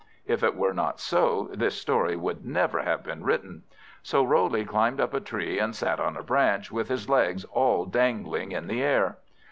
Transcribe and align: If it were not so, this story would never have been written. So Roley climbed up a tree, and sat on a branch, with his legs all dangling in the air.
If 0.25 0.41
it 0.41 0.55
were 0.55 0.73
not 0.73 0.99
so, 0.99 1.51
this 1.53 1.79
story 1.79 2.15
would 2.15 2.43
never 2.43 2.81
have 2.81 3.03
been 3.03 3.23
written. 3.23 3.61
So 4.01 4.23
Roley 4.23 4.65
climbed 4.65 4.99
up 4.99 5.13
a 5.13 5.19
tree, 5.19 5.59
and 5.59 5.75
sat 5.75 5.99
on 5.99 6.17
a 6.17 6.23
branch, 6.23 6.71
with 6.71 6.87
his 6.89 7.07
legs 7.07 7.45
all 7.51 7.85
dangling 7.85 8.51
in 8.51 8.65
the 8.65 8.81
air. 8.81 9.19